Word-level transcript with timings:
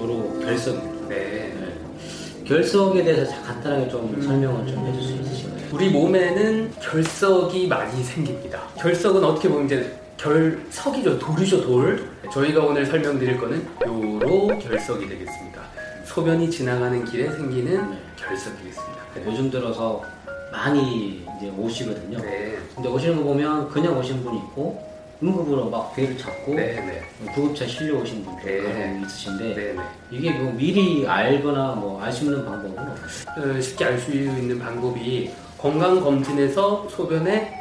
요로 0.00 0.40
결석입니다. 0.40 1.08
네. 1.08 1.16
네. 1.60 2.44
결석에 2.46 3.04
대해서 3.04 3.32
간단하게 3.42 3.88
좀 3.88 4.12
음. 4.14 4.22
설명을 4.22 4.66
좀 4.66 4.86
해줄 4.86 5.02
수 5.02 5.12
있으신가요? 5.12 5.60
우리 5.72 5.90
몸에는 5.90 6.72
결석이 6.80 7.68
많이 7.68 8.02
생깁니다. 8.02 8.60
결석은 8.78 9.22
어떻게 9.22 9.48
보면 9.48 9.66
이제 9.66 9.94
결석이죠. 10.16 11.18
돌이죠, 11.18 11.62
돌. 11.62 12.10
저희가 12.32 12.64
오늘 12.64 12.84
설명드릴 12.86 13.38
거는 13.38 13.66
요로 13.86 14.58
결석이 14.58 15.08
되겠습니다. 15.08 15.60
소변이 16.04 16.50
지나가는 16.50 17.04
길에 17.04 17.30
생기는 17.30 17.90
네. 17.90 17.98
결석이겠습니다. 18.16 19.00
네. 19.14 19.24
요즘 19.26 19.50
들어서 19.50 20.02
많이 20.50 21.24
이제 21.38 21.50
오시거든요. 21.56 22.18
네. 22.18 22.58
근데 22.74 22.88
오시는 22.88 23.16
거 23.18 23.22
보면 23.22 23.68
그냥 23.68 23.96
오시는 23.98 24.24
분이 24.24 24.38
있고 24.38 24.89
응급으로 25.22 25.68
막 25.68 25.94
배를 25.94 26.16
잡고 26.16 26.54
네, 26.54 26.74
네. 26.80 27.02
구급차 27.34 27.66
실려 27.66 27.98
오신 28.00 28.24
분들 28.24 28.62
네. 28.62 29.02
있으신데 29.04 29.54
네, 29.54 29.72
네. 29.74 29.82
이게 30.10 30.30
뭐 30.32 30.52
미리 30.52 31.06
알거나 31.06 31.72
뭐 31.74 32.00
알 32.02 32.10
수 32.12 32.24
있는 32.24 32.44
방법은 32.44 32.78
어, 32.78 33.60
쉽게 33.60 33.84
알 33.84 33.98
수 33.98 34.10
있는 34.12 34.58
방법이 34.58 35.30
건강 35.58 36.00
검진에서 36.00 36.88
소변에 36.88 37.52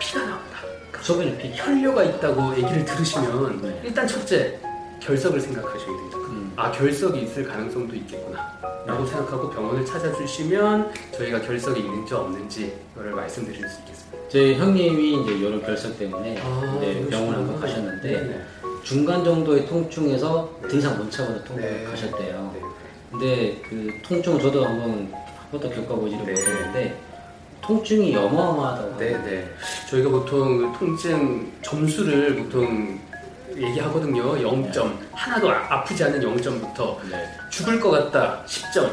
피가 0.00 0.18
나온다. 0.20 0.56
소변에 1.00 1.38
피, 1.38 1.52
혈뇨가 1.54 2.02
있다고 2.02 2.52
얘기를 2.56 2.84
들으시면 2.84 3.62
네. 3.62 3.80
일단 3.84 4.06
첫째 4.08 4.58
결석을 5.06 5.40
생각하셔야 5.40 5.86
됩니다. 5.86 6.18
음. 6.18 6.52
아 6.56 6.72
결석이 6.72 7.22
있을 7.22 7.44
가능성도 7.44 7.94
있겠구나. 7.94 8.58
라고 8.84 9.06
생각하고 9.06 9.50
병원을 9.50 9.84
찾아주시면 9.84 10.92
저희가 11.12 11.40
결석이 11.42 11.80
있는지 11.80 12.14
없는지 12.14 12.76
그거를 12.94 13.14
말씀드릴 13.14 13.56
수 13.68 13.78
있겠습니다. 13.80 14.18
저희 14.28 14.54
형님이 14.54 15.22
이제 15.22 15.44
여러 15.44 15.60
결석 15.60 15.98
때문에 15.98 16.38
아, 16.40 16.76
이제 16.78 17.06
병원 17.08 17.34
한번 17.36 17.60
가셨는데 17.60 18.10
네네. 18.10 18.40
중간 18.82 19.24
정도의 19.24 19.66
통증에서 19.66 20.58
더 20.68 20.76
이상 20.76 20.98
못 20.98 21.10
참아서 21.10 21.42
통증을 21.44 21.70
네. 21.78 21.84
가셨대요. 21.84 22.54
네. 22.54 22.60
근데 23.10 23.62
그 23.68 23.88
통증 24.02 24.38
저도 24.38 24.64
한번 24.64 25.12
한 25.12 25.50
번도 25.50 25.70
겪어보지를 25.70 26.24
네. 26.26 26.32
못했는데 26.32 27.00
통증이 27.62 28.14
어마어마하다고. 28.14 28.96
네, 28.98 29.10
네. 29.24 29.48
저희가 29.90 30.10
보통 30.10 30.72
그 30.72 30.78
통증 30.78 31.52
점수를 31.62 32.36
보통 32.36 33.00
얘기하거든요. 33.56 34.36
0점. 34.36 34.84
네. 35.00 35.06
하나도 35.12 35.50
아, 35.50 35.84
프지 35.84 36.04
않은 36.04 36.20
0점부터 36.20 36.98
네. 37.10 37.24
죽을 37.50 37.80
것 37.80 37.90
같다. 37.90 38.42
10점. 38.46 38.84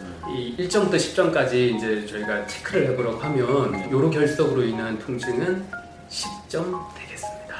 음. 0.00 0.22
이 0.34 0.56
1점부터 0.58 0.94
10점까지 0.94 1.76
이제 1.76 2.06
저희가 2.06 2.46
체크를 2.46 2.88
해보라고 2.88 3.18
하면 3.18 3.72
네. 3.72 3.88
요로 3.90 4.10
결석으로 4.10 4.62
인한 4.64 4.98
통증은 4.98 5.64
10점 6.08 6.94
되겠습니다. 6.94 7.54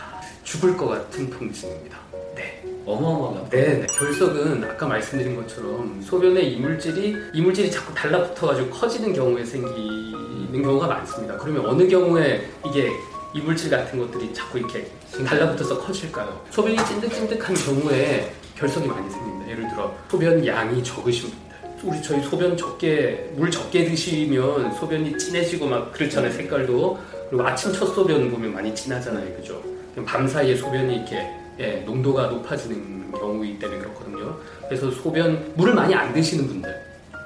죽을 0.45 0.77
것 0.77 0.87
같은 0.89 1.31
통증입니다. 1.31 1.99
네. 2.34 2.62
어마어마하다. 2.87 3.51
네, 3.51 3.81
네. 3.81 3.87
결석은 3.87 4.65
아까 4.65 4.87
말씀드린 4.87 5.37
것처럼 5.37 6.01
소변에 6.03 6.41
이물질이 6.43 7.17
이물질이 7.34 7.71
자꾸 7.71 7.93
달라붙어가지고 7.95 8.71
커지는 8.71 9.12
경우에 9.12 9.45
생기는 9.45 10.62
경우가 10.62 10.87
많습니다. 10.87 11.37
그러면 11.37 11.67
어느 11.67 11.89
경우에 11.89 12.49
이게 12.67 12.91
이물질 13.37 13.70
같은 13.70 13.98
것들이 13.98 14.33
자꾸 14.33 14.59
이렇게 14.59 14.91
달라붙어서 15.25 15.79
커질까요? 15.79 16.47
소변이 16.51 16.77
찐득찐득한 16.77 17.55
경우에 17.55 18.33
결석이 18.56 18.89
많이 18.89 19.11
생깁니다. 19.11 19.51
예를 19.51 19.69
들어 19.69 19.95
소변 20.11 20.45
양이 20.47 20.83
적으신 20.83 21.31
분들. 21.31 21.47
우리 21.83 22.03
저희 22.03 22.23
소변 22.23 22.56
적게 22.56 23.31
물 23.37 23.51
적게 23.51 23.84
드시면 23.84 24.73
소변이 24.73 25.17
진해지고 25.19 25.67
막 25.67 25.93
그렇잖아요 25.93 26.33
색깔도 26.33 26.98
그리고 27.28 27.47
아침 27.47 27.73
첫 27.73 27.87
소변 27.95 28.31
보면 28.31 28.55
많이 28.55 28.75
진하잖아요 28.75 29.37
그죠 29.37 29.62
밤 30.06 30.27
사이에 30.27 30.56
소변이 30.56 30.97
이렇게 30.97 31.31
예, 31.61 31.83
농도가 31.87 32.27
높아지는 32.27 33.12
경우이기 33.12 33.59
때문에 33.59 33.78
그렇거든요 33.78 34.37
그래서 34.67 34.91
소변 34.91 35.53
물을 35.55 35.75
많이 35.75 35.95
안 35.95 36.12
드시는 36.12 36.47
분들 36.48 36.75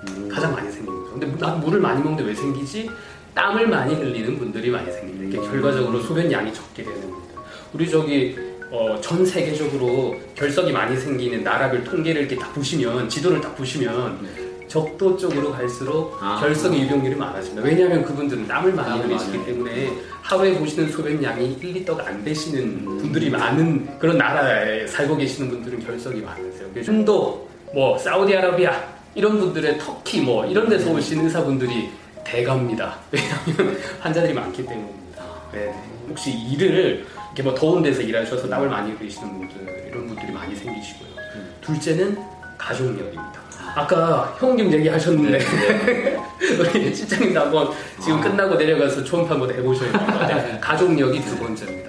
음. 0.09 0.29
가장 0.29 0.53
많이 0.53 0.71
생깁니다 0.71 1.11
근데 1.13 1.39
나 1.39 1.55
물을 1.55 1.81
많이 1.81 2.03
먹는데 2.03 2.25
왜 2.25 2.35
생기지 2.35 2.91
땀을 3.35 3.69
많이 3.69 3.95
흘리는 3.95 4.39
분들이 4.39 4.71
많이 4.71 4.91
생깁니다. 4.91 5.39
이게 5.39 5.49
결과적으로 5.51 6.01
소변 6.01 6.31
양이 6.31 6.53
적게 6.53 6.83
되는 6.83 7.01
겁니다. 7.01 7.41
우리 7.73 7.89
저기 7.89 8.37
어, 8.71 8.99
전 9.01 9.25
세계적으로 9.25 10.17
결석이 10.35 10.73
많이 10.73 10.97
생기는 10.97 11.43
나라별 11.43 11.83
통계를 11.85 12.23
이렇게 12.23 12.37
다 12.37 12.53
보시면 12.53 13.09
지도를 13.09 13.41
다 13.41 13.53
보시면 13.55 14.19
네. 14.23 14.51
적도 14.69 15.17
쪽으로 15.17 15.51
갈수록 15.51 16.17
아, 16.21 16.39
결석의 16.41 16.83
유병률이 16.83 17.17
많아집니다. 17.17 17.61
왜냐하면 17.61 18.05
그분들은 18.05 18.47
땀을 18.47 18.73
많이 18.73 19.01
흘리시기 19.01 19.45
때문에 19.45 19.93
하루에 20.23 20.57
보시는 20.57 20.89
소변 20.93 21.21
양이 21.25 21.57
1리터가 21.57 22.07
안 22.07 22.23
되시는 22.23 22.63
음. 22.63 22.99
분들이 22.99 23.31
많은 23.31 23.99
그런 23.99 24.17
나라에 24.17 24.87
살고 24.87 25.17
계시는 25.17 25.51
분들은 25.51 25.85
결석이 25.85 26.21
많으세요. 26.21 26.69
인도, 26.87 27.49
뭐 27.75 27.99
사우디아라비아 27.99 29.01
이런 29.17 29.41
분들의 29.41 29.79
터키 29.79 30.21
뭐 30.21 30.47
이런 30.47 30.69
데서 30.69 30.93
오신 30.93 31.25
의사분들이 31.25 31.89
대가입니다. 32.31 32.97
왜냐하면 33.11 33.81
환자들이 34.01 34.33
많기 34.33 34.65
때문입니다. 34.65 35.23
네. 35.53 35.75
혹시 36.09 36.33
일을 36.33 37.05
이렇게 37.27 37.43
뭐 37.43 37.55
더운 37.55 37.83
데서 37.83 38.03
일하셔서 38.03 38.49
땀을 38.49 38.69
많이 38.69 38.93
흘리시는 38.93 39.29
분들 39.29 39.87
이런 39.89 40.07
분들이 40.07 40.33
많이 40.33 40.55
생기시고요. 40.55 41.09
음. 41.35 41.55
둘째는 41.61 42.19
가족력입니다. 42.57 43.41
아까 43.75 44.35
형님 44.39 44.73
얘기하셨는데 44.73 45.39
네, 45.39 45.45
네. 45.87 46.21
우리 46.59 46.95
실장님도 46.95 47.41
한번 47.41 47.71
지금 48.01 48.19
아. 48.19 48.21
끝나고 48.21 48.57
내려가서 48.57 49.05
초음파 49.05 49.35
한번 49.35 49.53
해보셔야 49.53 49.93
됩니다. 49.93 50.59
가족력이 50.61 51.21
두 51.21 51.39
번째입니다. 51.39 51.80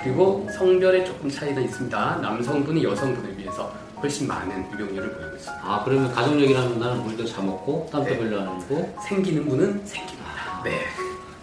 네 0.00 0.04
그리고 0.04 0.46
성별에 0.56 1.04
조금 1.04 1.30
차이가 1.30 1.60
있습니다. 1.60 2.18
남성분이 2.22 2.82
여성분에 2.84 3.36
비해서 3.36 3.72
훨씬 4.02 4.26
많은 4.26 4.64
유병률을 4.72 5.12
보이고 5.12 5.36
있습니다. 5.36 5.62
아 5.62 5.84
그러면 5.84 6.10
가족력이라면 6.12 6.80
나는 6.80 7.02
물도 7.04 7.24
잘 7.26 7.44
먹고 7.44 7.88
땀도 7.92 8.08
네. 8.08 8.18
별로 8.18 8.40
안 8.40 8.60
흘리고 8.60 8.94
생기는 9.06 9.46
분은 9.46 9.82
생깁니다. 9.84 10.30
아, 10.46 10.62
네. 10.64 10.80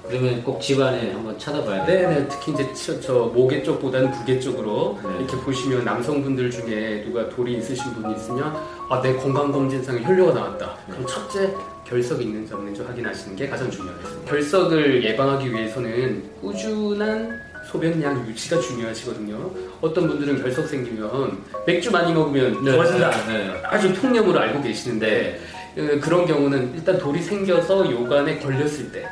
그러면 0.07 0.41
꼭 0.41 0.61
집안에 0.61 1.11
한번 1.11 1.37
찾아봐야 1.37 1.85
돼요. 1.85 2.09
네네. 2.09 2.27
특히 2.29 2.53
이제 2.53 2.73
저, 2.73 2.99
저 2.99 3.13
목의 3.25 3.63
쪽보다는 3.63 4.11
부계 4.11 4.39
쪽으로 4.39 4.97
네. 5.03 5.17
이렇게 5.19 5.37
보시면 5.37 5.83
남성분들 5.83 6.49
중에 6.49 7.03
누가 7.05 7.27
돌이 7.29 7.57
있으신 7.57 7.93
분이 7.93 8.15
있으면 8.15 8.55
아, 8.89 9.01
내 9.01 9.15
건강 9.17 9.51
검진상에 9.51 10.01
혈뇨가 10.03 10.33
나왔다. 10.33 10.77
네. 10.87 10.93
그럼 10.93 11.05
첫째 11.05 11.53
결석이 11.85 12.23
있는지 12.23 12.53
없는지 12.53 12.81
확인하시는 12.81 13.35
게 13.35 13.47
가장 13.47 13.69
중요하겠습니다. 13.69 14.31
결석을 14.31 15.03
예방하기 15.03 15.53
위해서는 15.53 16.29
꾸준한 16.41 17.46
소변량 17.71 18.27
유지가 18.27 18.59
중요하시거든요. 18.59 19.51
어떤 19.81 20.07
분들은 20.07 20.41
결석 20.41 20.67
생기면 20.67 21.43
맥주 21.65 21.91
많이 21.91 22.13
먹으면 22.13 22.63
네, 22.63 22.71
좋아진다. 22.71 23.27
네, 23.27 23.37
네. 23.47 23.61
아주 23.65 23.93
통념으로 23.93 24.39
알고 24.39 24.61
계시는데 24.61 25.39
어, 25.77 25.99
그런 26.01 26.25
경우는 26.25 26.73
일단 26.75 26.97
돌이 26.97 27.21
생겨서 27.21 27.91
요관에 27.91 28.39
걸렸을 28.39 28.91
때 28.91 29.05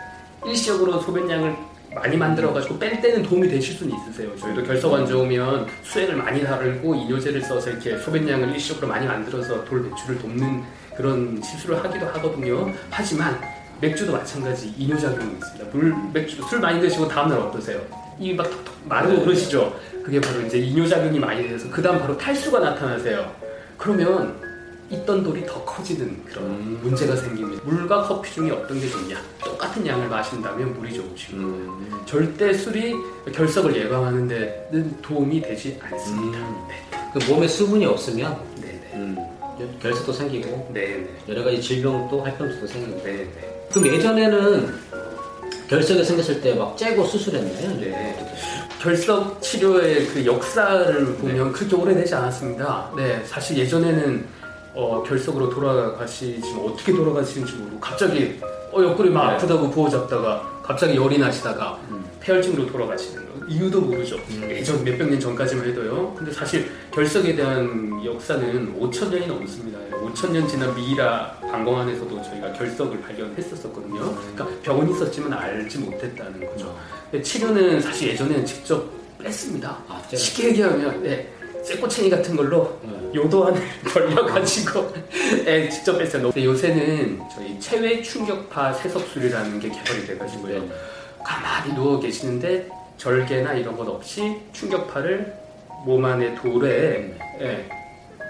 일시적으로 0.46 1.00
소변량을 1.00 1.56
많이 1.94 2.18
만들어가지고 2.18 2.78
뺄 2.78 3.02
때는 3.02 3.24
도움이 3.24 3.48
되실 3.48 3.76
수는 3.76 3.96
있으세요. 3.96 4.36
저희도 4.38 4.64
결석 4.64 4.94
안 4.94 5.06
좋으면 5.06 5.68
수액을 5.84 6.16
많이 6.16 6.44
다르고 6.44 6.94
이뇨제를 6.94 7.42
써서 7.42 7.70
이렇게 7.70 7.98
소변량을 7.98 8.50
일시적으로 8.52 8.88
많이 8.88 9.06
만들어서 9.06 9.64
돌 9.64 9.90
배출을 9.90 10.20
돕는 10.20 10.64
그런 10.98 11.42
시술을 11.42 11.84
하기도 11.84 12.06
하거든요. 12.08 12.72
하지만 12.90 13.40
맥주도 13.82 14.14
마찬가지 14.14 14.74
이뇨작용이 14.78 15.34
있습니다. 15.34 15.66
물, 15.72 15.94
맥주, 16.14 16.42
술 16.44 16.60
많이 16.60 16.80
드시고 16.80 17.08
다음날 17.08 17.40
어떠세요? 17.40 17.82
이막 18.20 18.50
마르고 18.86 19.24
그러시죠. 19.24 19.78
그게 20.04 20.22
바로 20.22 20.42
이제 20.42 20.58
이뇨작용이 20.58 21.20
많이 21.20 21.48
돼서 21.48 21.70
그 21.70 21.82
다음 21.82 22.00
바로 22.00 22.18
탈수가 22.18 22.60
나타나세요. 22.60 23.32
그러면 23.78 24.40
있던 24.90 25.24
돌이 25.24 25.46
더 25.46 25.66
커지는 25.66 26.24
그런 26.26 26.46
음. 26.46 26.80
문제가 26.84 27.16
생깁니다. 27.16 27.64
물과 27.66 28.04
커피 28.04 28.34
중에 28.34 28.52
어떤 28.52 28.80
게 28.80 28.88
좋냐? 28.88 29.20
똑같은 29.44 29.86
양을 29.86 30.08
마신다면 30.08 30.78
물이 30.78 30.94
좋으시고 30.94 31.38
음. 31.38 32.02
절대 32.06 32.54
술이 32.54 32.94
결석을 33.34 33.76
예방하는 33.76 34.28
데는 34.28 35.02
도움이 35.02 35.42
되지 35.42 35.80
않습니다. 35.82 36.38
음. 36.38 36.68
네. 36.70 36.76
그 37.12 37.32
몸에 37.32 37.48
수분이 37.48 37.86
없으면 37.86 38.38
네네. 38.62 38.92
음. 38.94 39.18
결석도 39.82 40.14
생기고 40.14 40.70
네네. 40.72 41.08
여러 41.30 41.44
가지 41.44 41.60
질병도 41.60 42.22
활병도 42.22 42.68
생기고 42.68 43.02
네네. 43.04 43.55
그럼 43.72 43.88
예전에는 43.88 44.74
결석이 45.70 46.04
생겼을 46.04 46.42
때 46.42 46.56
막 46.56 46.78
째고 46.78 47.06
수술했나요? 47.06 47.80
네. 47.80 48.16
결석 48.80 49.42
치료의 49.42 50.08
그 50.08 50.26
역사를 50.26 51.06
보면 51.18 51.48
네. 51.48 51.52
그렇게 51.52 51.76
오래되지 51.76 52.14
않았습니다. 52.16 52.92
네, 52.96 53.24
사실 53.26 53.58
예전에는 53.58 54.26
어, 54.76 55.04
결석으로 55.08 55.50
돌아가시지만 55.50 56.66
어떻게 56.66 56.94
돌아가시는지 56.94 57.54
모르고 57.56 57.80
갑자기 57.80 58.40
어, 58.72 58.84
옆구리 58.84 59.10
막 59.10 59.28
네. 59.30 59.34
아프다고 59.36 59.70
부어잡다가 59.72 60.44
갑자기 60.62 60.96
열이 60.96 61.18
나시다가 61.18 61.80
음. 61.90 62.05
폐혈증으로 62.26 62.66
돌아가시는 62.66 63.24
거 63.26 63.46
이유도 63.48 63.82
모르죠. 63.82 64.16
음. 64.30 64.48
예전 64.50 64.84
몇백 64.84 65.08
년 65.08 65.20
전까지만 65.20 65.68
해도요. 65.68 66.16
근데 66.18 66.32
사실 66.32 66.72
결석에 66.92 67.36
대한 67.36 68.04
역사는 68.04 68.80
5천 68.80 69.10
년이 69.12 69.28
넘습니다. 69.28 69.78
5천 69.92 70.32
년 70.32 70.48
지난 70.48 70.74
미이라 70.76 71.38
방공안에서도 71.42 72.24
저희가 72.24 72.54
결석을 72.54 73.00
발견했었거든요. 73.02 74.02
음. 74.02 74.34
그러니까 74.34 74.62
병원이 74.64 74.92
있었지만 74.92 75.34
알지 75.34 75.78
못했다는 75.78 76.48
거죠. 76.48 76.76
음. 77.14 77.22
치료는 77.22 77.80
사실 77.80 78.10
예전에는 78.10 78.44
직접 78.44 78.90
뺐습니다. 79.22 79.78
아, 79.88 80.02
쉽게 80.12 80.50
얘기하면 80.50 81.04
네, 81.04 81.32
쇠꼬챙이 81.64 82.10
같은 82.10 82.36
걸로 82.36 82.80
네. 82.84 83.12
요도안을 83.16 83.62
벌려가지고 83.92 84.94
예, 85.46 85.70
직접 85.70 85.98
뺐어요. 85.98 86.32
근데 86.32 86.46
요새는 86.46 87.22
저희 87.34 87.60
체외 87.60 88.02
충격파 88.02 88.74
세석술이라는 88.74 89.60
게 89.60 89.70
개발이 89.70 90.06
돼가지고요. 90.08 90.95
네. 91.26 91.32
가만히 91.34 91.74
누워 91.74 92.00
계시는데 92.00 92.70
절개나 92.98 93.54
이런 93.54 93.76
것 93.76 93.88
없이 93.88 94.42
충격파를 94.54 95.36
몸 95.86 96.06
안에 96.06 96.36
돌에 96.36 97.18
예, 97.42 97.70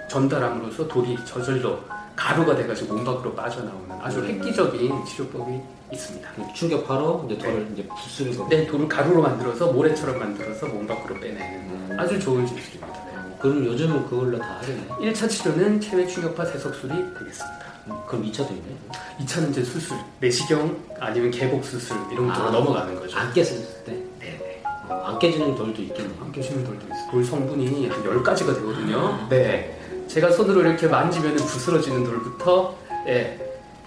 전달함으로써 0.10 0.88
돌이 0.88 1.18
저절로 1.26 1.80
가루가 2.16 2.56
돼가지고 2.56 2.96
몸 2.96 3.06
밖으로 3.06 3.36
빠져나오는 3.36 3.92
아주 4.02 4.20
음. 4.20 4.28
획기적인 4.28 5.06
치료법이 5.06 5.60
있습니다. 5.92 6.30
그 6.36 6.44
충격파로 6.54 7.28
이제 7.30 7.38
돌을 7.38 7.68
이제 7.74 7.88
부수는 7.88 8.50
네, 8.50 8.66
돌을 8.66 8.88
가루로 8.88 9.22
만들어서 9.22 9.72
모래처럼 9.72 10.18
만들어서 10.20 10.68
몸 10.68 10.88
밖으로 10.88 11.20
빼내는 11.20 11.42
음. 11.42 11.98
아주 12.00 12.20
좋은 12.20 12.46
기술입니다. 12.46 12.88
네. 12.88 13.38
그럼 13.40 13.66
요즘은 13.66 14.08
그걸로 14.08 14.40
다 14.40 14.58
하겠네. 14.62 15.12
1차 15.12 15.30
치료는 15.30 15.82
체외 15.82 16.08
충격파 16.08 16.46
세석술이 16.46 16.94
되겠습니다. 16.94 17.75
음, 17.88 17.94
그럼 18.08 18.24
2차도 18.26 18.50
있네. 18.52 18.76
2차는 19.20 19.52
이제 19.52 19.64
수술, 19.64 19.98
내시경 20.20 20.76
아니면 21.00 21.32
개복 21.32 21.64
수술 21.64 21.96
이런 22.12 22.34
쪽으로 22.34 22.48
아. 22.48 22.52
넘어가는 22.52 22.96
거죠. 23.00 23.18
안 23.18 23.32
깼을 23.34 23.84
때. 23.86 23.94
네네. 24.20 24.64
어, 24.90 24.94
안 25.06 25.20
깨지는 25.20 25.56
돌도 25.56 25.82
있겠네. 25.84 26.10
안 26.22 26.32
계시는 26.32 26.64
돌도 26.64 26.86
있어요. 26.86 27.12
돌 27.12 27.24
성분이 27.24 27.88
한 27.88 28.04
10가지가 28.04 28.56
되거든요. 28.56 29.28
네. 29.30 29.72
제가 30.08 30.32
손으로 30.32 30.62
이렇게 30.62 30.88
만지면 30.88 31.36
부스러지는 31.36 32.04
돌부터 32.04 32.76
예, 33.08 33.40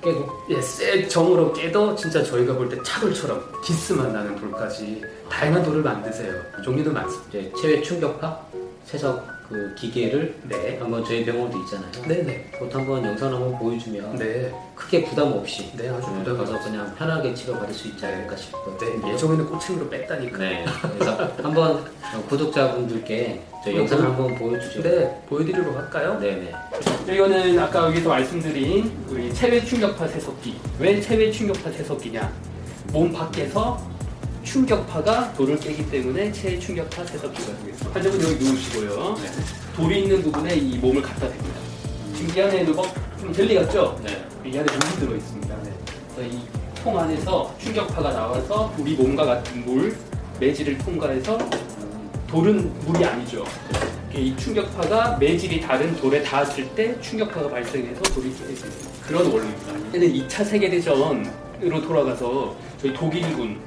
깨고. 0.02 0.28
예, 0.50 0.60
쎄 0.60 1.06
정으로 1.08 1.52
깨도 1.52 1.94
진짜 1.96 2.22
저희가 2.22 2.54
볼 2.54 2.68
때 2.68 2.80
차돌처럼 2.82 3.40
기스만 3.64 4.12
나는 4.12 4.36
돌까지 4.36 5.02
다양한 5.28 5.62
돌을 5.64 5.82
만드세요. 5.82 6.32
종류도 6.64 6.92
많습니다. 6.92 7.38
이제 7.38 7.52
체외 7.60 7.82
충격파 7.82 8.40
세석 8.84 9.24
그 9.48 9.74
기계를 9.74 10.34
네. 10.46 10.76
한번 10.78 11.02
저희 11.02 11.24
병원도 11.24 11.58
있잖아요. 11.60 11.90
네네. 12.06 12.50
그것도 12.52 12.78
한번 12.80 13.02
영상 13.02 13.32
한번 13.32 13.58
보여주면 13.58 14.16
네. 14.16 14.52
크게 14.74 15.04
부담 15.04 15.32
없이 15.32 15.70
네, 15.74 15.88
아주 15.88 16.06
음, 16.08 16.18
부담 16.18 16.36
가서 16.36 16.54
없이. 16.54 16.68
그냥 16.68 16.94
편하게 16.96 17.34
치료받을 17.34 17.72
수 17.72 17.88
있지 17.88 18.04
않을까 18.04 18.36
싶어요. 18.36 18.76
네, 18.78 19.12
예전에는 19.14 19.46
꼬챙이로 19.46 19.88
뺐다니까. 19.88 20.38
네. 20.38 20.66
그래서 20.92 21.30
한번 21.42 21.76
어, 21.78 22.22
구독자분들께 22.28 23.40
저희 23.64 23.74
네, 23.74 23.80
영상 23.80 23.98
보- 24.00 24.04
한번 24.24 24.34
보여주죠. 24.38 24.82
네, 24.82 25.22
보여드리러 25.30 25.72
갈까요? 25.72 26.18
네네. 26.20 26.52
이거는 27.14 27.58
아까 27.58 27.86
여기서 27.86 28.06
말씀드린 28.10 28.92
우리 29.08 29.32
체외 29.32 29.64
충격파 29.64 30.06
세석기. 30.08 30.56
왜 30.78 31.00
체외 31.00 31.30
충격파 31.32 31.70
세석기냐? 31.70 32.30
몸 32.92 33.10
밖에서 33.14 33.80
충격파가 34.52 35.34
돌을 35.34 35.58
깨기 35.60 35.88
때문에 35.90 36.32
체외 36.32 36.58
충격파 36.58 37.04
세석기가 37.04 37.58
되겠습니다. 37.58 37.90
환자분 37.92 38.22
여기 38.22 38.44
누우시고요. 38.44 39.14
돌이 39.76 40.02
있는 40.04 40.22
부분에 40.22 40.56
이 40.56 40.78
몸을 40.78 41.02
갖다 41.02 41.26
댑니다. 41.26 42.16
지금 42.16 42.34
이 42.36 42.40
안에 42.40 42.64
누가 42.64 42.82
좀 43.20 43.30
젤리 43.30 43.54
같죠? 43.56 44.00
네. 44.02 44.24
이 44.46 44.56
안에 44.56 44.62
물이 44.64 45.00
들어 45.00 45.14
있습니다. 45.16 45.54
그래서 46.16 46.34
이 46.34 46.40
통 46.82 46.96
안에서 46.96 47.52
충격파가 47.58 48.12
나와서 48.12 48.72
우리 48.78 48.94
몸과 48.94 49.24
같은 49.24 49.64
물, 49.64 49.96
매질을 50.38 50.78
통과해서 50.78 51.36
돌은 52.28 52.72
물이 52.86 53.04
아니죠. 53.04 53.44
이 54.14 54.34
충격파가 54.36 55.16
매질이 55.18 55.60
다른 55.60 55.94
돌에 55.96 56.22
닿았을 56.22 56.68
때 56.76 56.98
충격파가 57.00 57.48
발생해서 57.50 58.00
돌이 58.14 58.30
깨지는 58.32 58.70
그런 59.06 59.26
원리입니다. 59.26 59.72
얘는 59.92 60.12
2차 60.28 60.44
세계대전으로 60.44 61.82
돌아가서 61.84 62.54
저희 62.80 62.94
독일군 62.94 63.58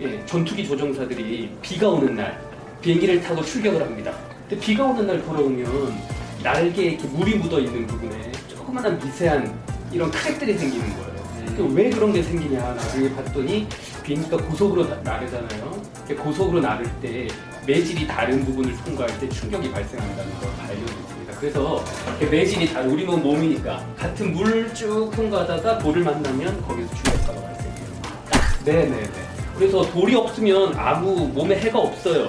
예, 0.00 0.24
전투기 0.26 0.66
조종사들이 0.66 1.50
비가 1.60 1.88
오는 1.88 2.14
날 2.14 2.40
비행기를 2.80 3.20
타고 3.20 3.42
출격을 3.42 3.82
합니다. 3.82 4.12
근데 4.48 4.64
비가 4.64 4.84
오는 4.84 5.06
날 5.06 5.22
돌아오면 5.24 5.94
날개에 6.42 6.84
이렇게 6.90 7.08
물이 7.08 7.34
묻어 7.36 7.58
있는 7.58 7.86
부분에 7.86 8.30
조그마한 8.48 8.98
미세한 8.98 9.52
이런 9.92 10.10
크랙들이 10.10 10.56
생기는 10.56 10.86
거예요. 10.96 11.08
그왜 11.56 11.90
그런 11.90 12.12
게 12.12 12.22
생기냐 12.22 12.60
나중에 12.74 13.12
봤더니 13.16 13.66
비행기가 14.04 14.36
고속으로 14.36 14.88
나- 14.88 15.00
나르잖아요. 15.02 15.82
고속으로 16.22 16.60
나를 16.60 16.86
때 17.02 17.26
매질이 17.66 18.06
다른 18.06 18.44
부분을 18.44 18.74
통과할 18.84 19.18
때 19.18 19.28
충격이 19.28 19.70
발생한다는 19.72 20.32
걸 20.40 20.50
발견했습니다. 20.58 21.32
그래서 21.40 21.84
매질이 22.30 22.72
다른 22.72 22.90
우리 22.90 23.04
몸 23.04 23.22
몸이니까 23.22 23.84
같은 23.98 24.32
물 24.32 24.72
쭉 24.72 25.10
통과하다가 25.14 25.78
돌을 25.78 26.02
만나면 26.04 26.62
거기서 26.62 26.94
충격파가 26.94 27.40
발생해요. 27.42 27.86
네네네. 28.64 29.27
그래서 29.58 29.82
돌이 29.90 30.14
없으면 30.14 30.74
아무 30.76 31.26
몸에 31.28 31.56
해가 31.58 31.80
없어요. 31.80 32.28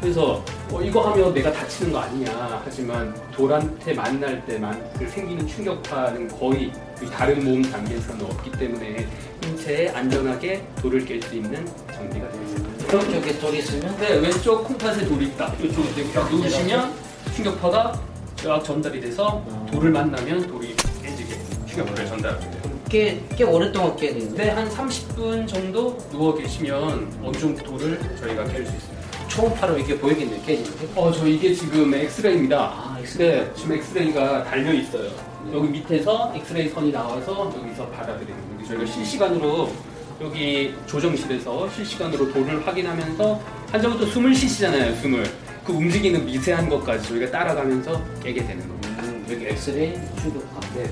그래서 0.00 0.42
어, 0.70 0.80
이거 0.82 1.02
하면 1.10 1.32
내가 1.34 1.52
다치는 1.52 1.92
거 1.92 1.98
아니냐. 1.98 2.62
하지만 2.64 3.14
돌한테 3.32 3.92
만날 3.92 4.44
때만 4.46 4.82
그 4.98 5.06
생기는 5.08 5.46
충격파는 5.46 6.28
거의 6.28 6.72
그 6.98 7.06
다른 7.10 7.44
몸 7.44 7.62
단계에서는 7.62 8.24
없기 8.24 8.50
때문에 8.52 9.06
인체에 9.46 9.90
안전하게 9.90 10.66
돌을 10.80 11.04
깰 11.04 11.22
수 11.22 11.34
있는 11.34 11.66
장비가 11.92 12.28
되겠습니다. 12.30 12.86
그럼 12.86 13.12
저기 13.12 13.38
돌이 13.38 13.58
있으면 13.58 13.96
네, 13.98 14.14
왼쪽 14.16 14.64
콩팥에 14.64 15.04
돌이 15.06 15.26
있다. 15.26 15.52
이쪽 15.62 15.84
이렇게 15.84 16.12
딱 16.12 16.30
누우시면 16.30 16.92
충격파가 17.36 18.00
쫙 18.36 18.62
전달이 18.64 19.00
돼서 19.00 19.42
돌을 19.70 19.90
만나면 19.90 20.46
돌이 20.46 20.74
깨지게 21.02 21.38
충격파를 21.66 22.06
전달하게 22.06 22.50
돼요. 22.50 22.73
꽤, 22.94 23.20
꽤 23.36 23.42
오랫동안 23.42 23.96
깨야 23.96 24.12
되는데 24.12 24.44
네, 24.44 24.50
한 24.50 24.68
30분 24.68 25.48
정도 25.48 25.98
누워 26.12 26.32
계시면 26.32 27.22
어느 27.24 27.36
정도 27.36 27.60
돌을 27.64 27.98
저희가 28.20 28.44
깰 28.44 28.64
수 28.64 28.72
있습니다. 28.72 29.26
초음파로 29.26 29.78
이게 29.78 29.98
보이겠네요 29.98 30.40
깨지는 30.46 30.78
게. 30.78 30.88
어, 30.94 31.10
저 31.10 31.26
이게 31.26 31.52
지금 31.52 31.92
엑스레이입니다. 31.92 32.56
아, 32.56 32.96
엑스레이. 33.00 33.40
네, 33.40 33.50
지금 33.56 33.72
엑스레이가 33.72 34.44
달려 34.44 34.72
있어요. 34.72 35.10
여기 35.52 35.70
밑에서 35.70 36.32
엑스레이 36.36 36.68
선이 36.68 36.92
나와서 36.92 37.52
여기서 37.58 37.88
받아들이는 37.88 38.40
거예요. 38.58 38.68
저희가 38.68 38.86
실시간으로 38.86 39.72
여기 40.20 40.72
조정실에서 40.86 41.68
실시간으로 41.70 42.32
돌을 42.32 42.64
확인하면서 42.64 43.40
환자부터 43.72 44.06
숨을 44.06 44.32
쉬시잖아요, 44.32 44.94
숨을. 45.02 45.24
그 45.64 45.72
움직이는 45.72 46.24
미세한 46.24 46.68
것까지 46.68 47.08
저희가 47.08 47.32
따라가면서 47.32 48.00
깨게 48.22 48.46
되는 48.46 48.68
겁니다. 48.68 49.02
음, 49.02 49.26
여기 49.32 49.46
엑스레이 49.46 49.94
충격파. 50.22 50.60
네, 50.76 50.84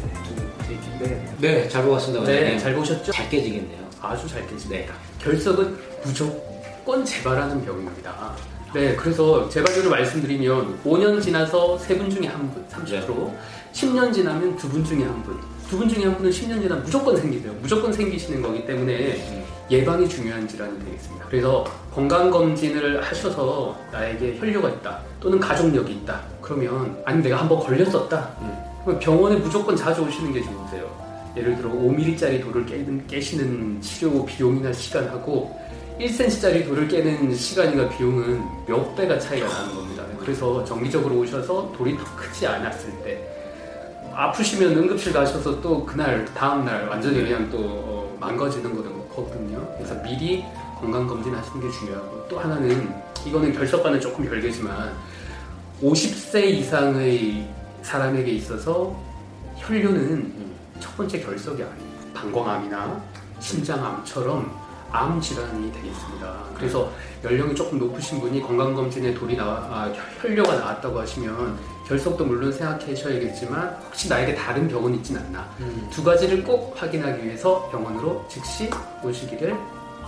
네. 1.01 1.25
네, 1.39 1.69
잘 1.69 1.85
보았습니다. 1.85 2.25
네, 2.25 2.35
원장님. 2.35 2.59
잘 2.59 2.75
보셨죠? 2.75 3.13
잘 3.13 3.29
깨지겠네요. 3.29 3.83
아주 4.01 4.29
잘 4.29 4.47
깨집니다. 4.47 4.95
결석은 5.21 5.77
무조건 6.05 7.05
재발하는 7.05 7.65
병입니다. 7.65 8.35
네, 8.75 8.97
그래서 8.97 9.49
재발률을 9.49 9.91
말씀드리면 9.91 10.81
5년 10.85 11.23
지나서 11.23 11.79
3분 11.79 12.11
중에 12.11 12.27
한 12.27 12.51
분, 12.53 12.65
30%, 12.69 13.33
10년 13.73 14.13
지나면 14.13 14.57
2분 14.57 14.85
중에 14.85 15.05
한 15.05 15.23
분, 15.23 15.39
2분 15.71 15.93
중에 15.93 16.05
한 16.05 16.17
분은 16.17 16.31
10년 16.31 16.61
지나면 16.63 16.83
무조건 16.83 17.17
생기세요. 17.17 17.53
무조건 17.61 17.93
생기시는 17.93 18.43
거기 18.43 18.67
때문에 18.67 19.47
예방이 19.71 20.09
중요한 20.09 20.49
질환이 20.49 20.79
되겠습니다. 20.85 21.27
그래서 21.29 21.65
건강검진을 21.95 23.03
하셔서 23.03 23.79
나에게 23.93 24.39
혈류가 24.39 24.69
있다, 24.71 25.01
또는 25.21 25.39
가족력이 25.39 25.93
있다. 25.93 26.23
그러면, 26.41 27.01
아니 27.05 27.23
내가 27.23 27.37
한번 27.39 27.61
걸렸었다. 27.61 28.31
병원에 29.01 29.37
무조건 29.37 29.77
자주 29.77 30.03
오시는 30.03 30.33
게 30.33 30.43
좋으세요. 30.43 30.91
예를 31.37 31.57
들어 31.57 31.71
5mm짜리 31.71 32.43
돌을 32.43 32.67
깨는, 32.67 33.07
깨시는 33.07 33.81
치료 33.81 34.25
비용이나 34.27 34.73
시간하고 34.73 35.59
1cm짜리 35.99 36.67
돌을 36.67 36.89
깨는 36.89 37.35
시간이나 37.35 37.89
비용은 37.89 38.43
몇 38.67 38.95
배가 38.97 39.19
차이가 39.19 39.47
나는 39.47 39.75
겁니다. 39.75 40.05
그래서 40.19 40.65
정기적으로 40.65 41.17
오셔서 41.17 41.73
돌이 41.77 41.97
더 41.97 42.05
크지 42.17 42.47
않았을 42.47 42.91
때 43.05 43.29
아프시면 44.15 44.77
응급실 44.77 45.13
가셔서 45.13 45.61
또 45.61 45.85
그날 45.87 46.25
다음날 46.35 46.89
완전히 46.89 47.23
그냥 47.23 47.49
또 47.51 47.59
어, 47.59 48.17
망가지는 48.21 48.75
거거든요. 49.09 49.67
그래서 49.77 49.95
미리 50.03 50.45
건강 50.81 51.07
검진 51.07 51.35
하시는 51.35 51.61
게 51.61 51.71
중요하고 51.79 52.29
또 52.29 52.39
하나는 52.39 52.93
이거는 53.25 53.53
결석과는 53.53 54.01
조금 54.01 54.25
별개지만 54.29 54.93
50세 55.83 56.45
이상의 56.45 57.49
사람에게 57.83 58.31
있어서 58.33 58.95
혈류는 59.57 60.33
첫 60.81 60.97
번째 60.97 61.21
결석이 61.21 61.63
아니에요. 61.63 61.93
방광암이나 62.15 63.01
심장암처럼 63.41 64.63
암 64.91 65.21
질환이 65.21 65.73
되겠습니다. 65.73 66.45
그래서 66.55 66.91
연령이 67.25 67.55
조금 67.55 67.79
높으신 67.79 68.21
분이 68.21 68.43
건강검진에 68.43 69.15
돌이 69.15 69.37
나와 69.37 69.55
아, 69.71 69.93
혈류가 70.21 70.55
나왔다고 70.55 71.01
하시면 71.01 71.59
결석도 71.87 72.25
물론 72.25 72.53
생각하셔야겠지만 72.53 73.79
혹시 73.87 74.09
나에게 74.09 74.35
다른 74.35 74.69
병은 74.69 74.95
있진 74.97 75.17
않나 75.17 75.49
음. 75.61 75.89
두 75.91 76.05
가지를 76.05 76.45
꼭 76.45 76.75
확인하기 76.77 77.25
위해서 77.25 77.69
병원으로 77.71 78.25
즉시 78.29 78.71
오시기를 79.03 79.57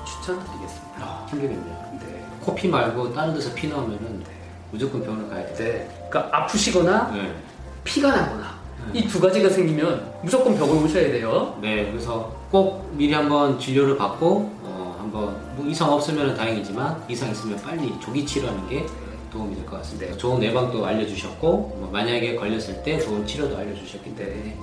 추천드리겠습니다. 0.05 0.99
아, 1.01 1.27
힘들겠네요. 1.31 1.99
네. 2.01 2.27
코피 2.41 2.69
말고 2.69 3.15
다른 3.15 3.35
데서 3.35 3.53
피 3.55 3.69
나오면은 3.69 4.23
무조건 4.71 5.03
병원을 5.03 5.31
가야 5.31 5.47
돼요. 5.47 5.57
네. 5.57 6.07
그러니까 6.11 6.37
아프시거나 6.37 7.11
네. 7.13 7.35
피가 7.85 8.11
나거나 8.11 8.55
이두 8.93 9.21
가지가 9.21 9.49
생기면 9.49 10.13
무조건 10.23 10.57
병원 10.57 10.85
오셔야 10.85 11.11
돼요. 11.11 11.57
네, 11.61 11.91
그래서 11.91 12.35
꼭 12.51 12.91
미리 12.93 13.13
한번 13.13 13.59
진료를 13.59 13.97
받고 13.97 14.53
어, 14.63 14.97
한번 14.99 15.37
뭐 15.57 15.67
이상 15.67 15.93
없으면 15.93 16.35
다행이지만 16.35 17.03
이상 17.09 17.31
있으면 17.31 17.59
빨리 17.63 17.93
조기 18.01 18.25
치료하는 18.27 18.69
게 18.69 18.87
도움이 19.33 19.55
될 19.57 19.67
것 19.67 19.79
같습니다. 19.79 20.07
네. 20.13 20.17
좋은 20.17 20.43
예방도 20.43 20.85
알려주셨고 20.85 21.47
뭐 21.81 21.89
만약에 21.93 22.37
걸렸을 22.37 22.83
때 22.85 22.99
좋은 23.01 23.27
치료도 23.27 23.57
알려주셨기 23.57 24.15
때문에 24.15 24.57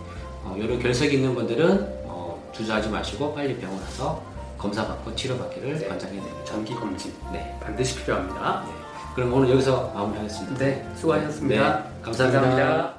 어, 0.44 0.56
이런 0.58 0.80
결석이 0.80 1.16
있는 1.16 1.34
분들은 1.36 1.88
어, 2.06 2.42
주저하지 2.54 2.90
마시고 2.90 3.34
빨리 3.34 3.56
병원 3.58 3.80
와서 3.82 4.22
검사 4.58 4.86
받고 4.88 5.16
치료 5.16 5.38
받기를 5.38 5.80
네. 5.80 5.88
권장해드립니다. 5.88 6.46
장기 6.46 6.74
검진 6.76 7.12
네. 7.34 7.58
반드시 7.62 7.96
필요합니다. 7.98 8.64
네. 8.68 8.74
그럼 9.16 9.34
오늘 9.34 9.50
여기서 9.50 9.92
마무리하겠습니다. 9.94 10.58
네, 10.64 10.88
수고하셨습니다. 10.96 11.78
네, 11.80 11.84
감사합니다. 12.02 12.42
감사합니다. 12.42 12.94